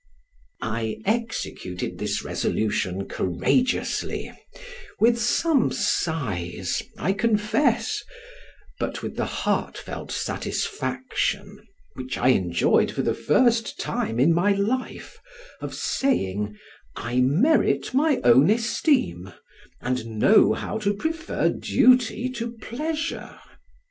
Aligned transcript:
I 0.63 0.97
executed 1.05 1.99
this 1.99 2.23
resolution 2.25 3.07
courageously, 3.07 4.31
with 4.99 5.21
some 5.21 5.71
sighs 5.71 6.81
I 6.97 7.13
confess, 7.13 8.01
but 8.79 9.03
with 9.03 9.15
the 9.15 9.27
heart 9.27 9.77
felt 9.77 10.11
satisfaction, 10.11 11.55
which 11.93 12.17
I 12.17 12.29
enjoyed 12.29 12.89
for 12.89 13.03
the 13.03 13.13
first 13.13 13.79
time 13.79 14.19
in 14.19 14.33
my 14.33 14.53
life, 14.53 15.19
of 15.61 15.75
saying, 15.75 16.57
"I 16.95 17.19
merit 17.21 17.93
my 17.93 18.21
own 18.23 18.49
esteem, 18.49 19.31
and 19.81 20.17
know 20.19 20.53
how 20.53 20.79
to 20.79 20.95
prefer 20.95 21.47
duty 21.49 22.27
to 22.31 22.53
pleasure." 22.53 23.39